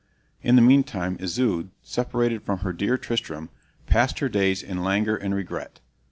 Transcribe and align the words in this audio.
In 0.41 0.55
the 0.55 0.63
meantime 0.63 1.15
Isoude, 1.19 1.69
separated 1.83 2.41
from 2.41 2.61
her 2.61 2.73
dear 2.73 2.97
Tristram, 2.97 3.49
passed 3.85 4.17
her 4.17 4.29
days 4.29 4.63
in 4.63 4.83
languor 4.83 5.15
and 5.15 5.35
regret. 5.35 5.79